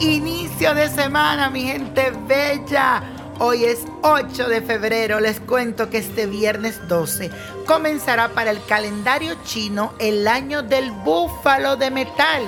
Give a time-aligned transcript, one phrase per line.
[0.00, 3.02] inicio de semana, mi gente bella.
[3.38, 5.20] Hoy es 8 de febrero.
[5.20, 7.30] Les cuento que este viernes 12
[7.66, 12.42] comenzará para el calendario chino el año del búfalo de metal,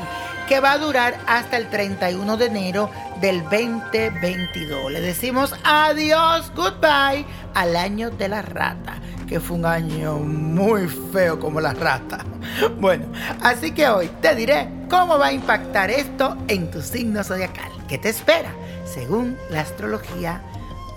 [0.48, 4.92] que va a durar hasta el 31 de enero del 2022.
[4.92, 11.38] Le decimos adiós, goodbye al año de la rata, que fue un año muy feo
[11.38, 12.24] como la rata.
[12.80, 13.06] Bueno,
[13.42, 17.70] así que hoy te diré cómo va a impactar esto en tu signo zodiacal.
[17.88, 18.50] ¿Qué te espera?
[18.84, 20.42] Según la astrología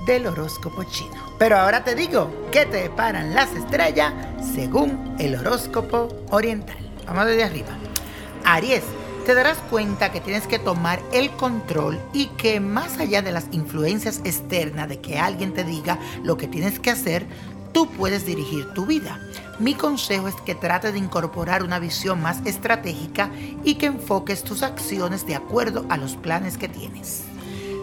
[0.07, 1.13] del horóscopo chino.
[1.37, 4.13] Pero ahora te digo qué te deparan las estrellas
[4.55, 6.77] según el horóscopo oriental.
[7.05, 7.69] Vamos desde arriba.
[8.45, 8.83] Aries,
[9.25, 13.45] te darás cuenta que tienes que tomar el control y que más allá de las
[13.51, 17.25] influencias externas de que alguien te diga lo que tienes que hacer,
[17.73, 19.19] tú puedes dirigir tu vida.
[19.59, 23.29] Mi consejo es que trates de incorporar una visión más estratégica
[23.63, 27.23] y que enfoques tus acciones de acuerdo a los planes que tienes.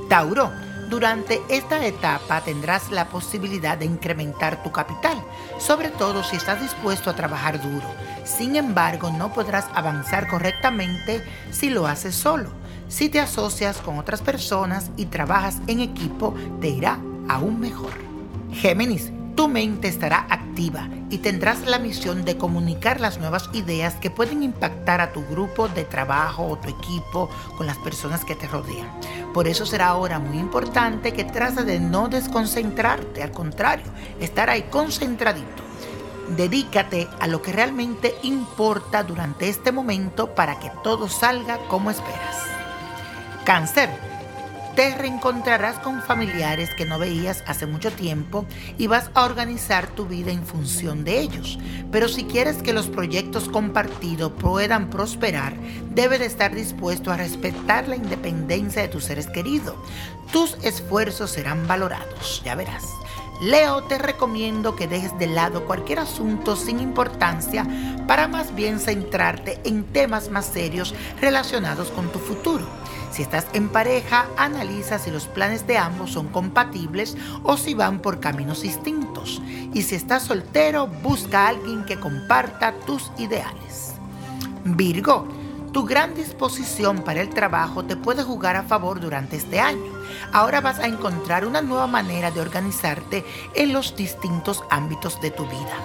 [0.09, 0.51] Tauro,
[0.89, 5.23] durante esta etapa tendrás la posibilidad de incrementar tu capital,
[5.59, 7.87] sobre todo si estás dispuesto a trabajar duro.
[8.25, 12.51] Sin embargo, no podrás avanzar correctamente si lo haces solo.
[12.89, 17.93] Si te asocias con otras personas y trabajas en equipo, te irá aún mejor.
[18.53, 24.11] Géminis, tu mente estará activa y tendrás la misión de comunicar las nuevas ideas que
[24.11, 28.47] pueden impactar a tu grupo de trabajo o tu equipo con las personas que te
[28.47, 28.87] rodean.
[29.33, 33.87] Por eso será ahora muy importante que trates de no desconcentrarte, al contrario,
[34.21, 35.63] estar ahí concentradito.
[36.37, 42.37] Dedícate a lo que realmente importa durante este momento para que todo salga como esperas.
[43.47, 43.89] Cáncer
[44.81, 48.47] te reencontrarás con familiares que no veías hace mucho tiempo
[48.79, 51.59] y vas a organizar tu vida en función de ellos.
[51.93, 55.53] Pero si quieres que los proyectos compartidos puedan prosperar,
[55.91, 59.75] debes de estar dispuesto a respetar la independencia de tus seres queridos.
[60.33, 62.85] Tus esfuerzos serán valorados, ya verás.
[63.43, 67.67] Leo, te recomiendo que dejes de lado cualquier asunto sin importancia
[68.07, 72.67] para más bien centrarte en temas más serios relacionados con tu futuro.
[73.11, 78.01] Si estás en pareja, analiza si los planes de ambos son compatibles o si van
[78.01, 79.43] por caminos distintos.
[79.75, 83.95] Y si estás soltero, busca a alguien que comparta tus ideales.
[84.65, 85.27] Virgo,
[85.73, 89.93] tu gran disposición para el trabajo te puede jugar a favor durante este año.
[90.33, 95.45] Ahora vas a encontrar una nueva manera de organizarte en los distintos ámbitos de tu
[95.47, 95.77] vida.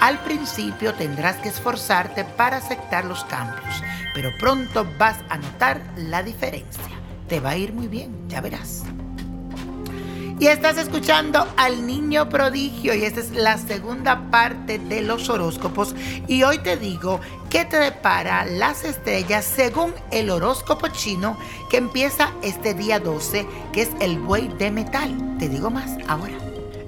[0.00, 3.82] Al principio tendrás que esforzarte para aceptar los cambios,
[4.14, 6.82] pero pronto vas a notar la diferencia.
[7.28, 8.84] Te va a ir muy bien, ya verás.
[10.38, 15.94] Y estás escuchando al niño prodigio y esta es la segunda parte de los horóscopos.
[16.26, 17.20] Y hoy te digo
[17.50, 21.36] qué te depara las estrellas según el horóscopo chino
[21.70, 25.36] que empieza este día 12, que es el buey de metal.
[25.38, 26.34] Te digo más ahora.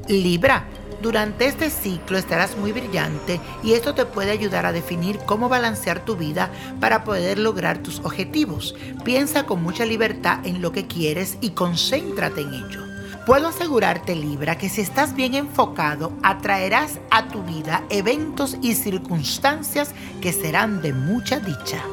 [0.08, 0.66] Libra.
[1.06, 6.04] Durante este ciclo estarás muy brillante y esto te puede ayudar a definir cómo balancear
[6.04, 6.50] tu vida
[6.80, 8.74] para poder lograr tus objetivos.
[9.04, 12.82] Piensa con mucha libertad en lo que quieres y concéntrate en ello.
[13.24, 19.92] Puedo asegurarte, Libra, que si estás bien enfocado, atraerás a tu vida eventos y circunstancias
[20.20, 21.84] que serán de mucha dicha.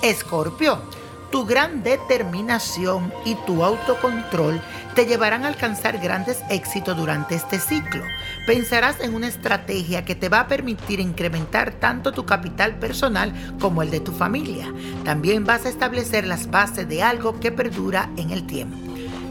[0.00, 0.80] Escorpio,
[1.36, 4.58] tu gran determinación y tu autocontrol
[4.94, 8.02] te llevarán a alcanzar grandes éxitos durante este ciclo.
[8.46, 13.82] Pensarás en una estrategia que te va a permitir incrementar tanto tu capital personal como
[13.82, 14.72] el de tu familia.
[15.04, 18.85] También vas a establecer las bases de algo que perdura en el tiempo.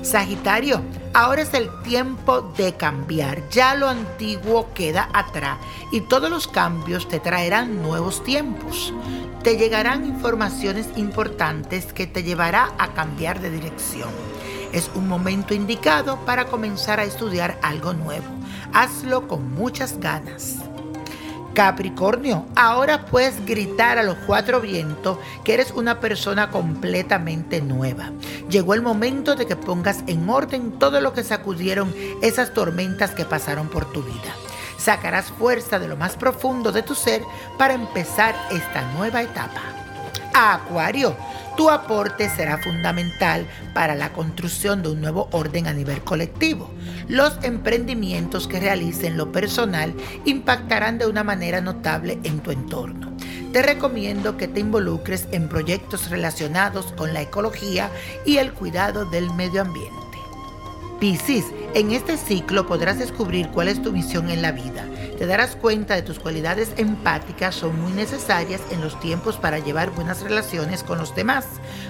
[0.05, 0.83] Sagitario,
[1.15, 3.49] ahora es el tiempo de cambiar.
[3.49, 5.57] Ya lo antiguo queda atrás
[5.91, 8.93] y todos los cambios te traerán nuevos tiempos.
[9.41, 14.09] Te llegarán informaciones importantes que te llevará a cambiar de dirección.
[14.71, 18.27] Es un momento indicado para comenzar a estudiar algo nuevo.
[18.73, 20.57] Hazlo con muchas ganas.
[21.55, 28.11] Capricornio, ahora puedes gritar a los cuatro vientos que eres una persona completamente nueva.
[28.49, 33.23] Llegó el momento de que pongas en orden todo lo que sacudieron esas tormentas que
[33.23, 34.35] pasaron por tu vida.
[34.77, 37.21] Sacarás fuerza de lo más profundo de tu ser
[37.57, 39.84] para empezar esta nueva etapa.
[40.37, 41.15] Acuario,
[41.55, 46.69] tu aporte será fundamental para la construcción de un nuevo orden a nivel colectivo.
[47.07, 49.93] Los emprendimientos que realicen lo personal
[50.25, 53.15] impactarán de una manera notable en tu entorno.
[53.53, 57.89] Te recomiendo que te involucres en proyectos relacionados con la ecología
[58.25, 59.95] y el cuidado del medio ambiente.
[60.99, 61.45] Piscis,
[61.75, 64.85] en este ciclo podrás descubrir cuál es tu misión en la vida.
[65.17, 69.91] Te darás cuenta de tus cualidades empáticas son muy necesarias en los tiempos para llevar
[69.91, 71.45] buenas relaciones con los demás.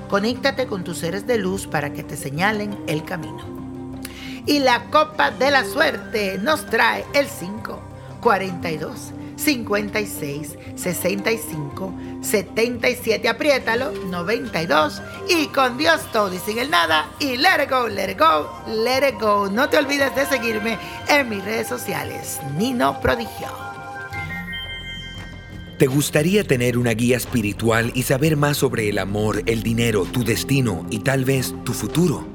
[0.10, 3.44] Conéctate con tus seres de luz para que te señalen el camino.
[4.46, 7.80] Y la copa de la suerte nos trae el 5,
[8.22, 9.12] 42.
[9.36, 17.64] 56 65 77, apriétalo, 92 y con Dios todo y sin el nada y let
[17.64, 19.50] it go, let it go, let it go.
[19.50, 20.78] No te olvides de seguirme
[21.08, 23.48] en mis redes sociales, Nino Prodigio.
[25.78, 30.24] ¿Te gustaría tener una guía espiritual y saber más sobre el amor, el dinero, tu
[30.24, 32.35] destino y tal vez tu futuro?